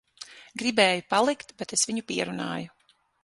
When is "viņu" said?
1.91-2.05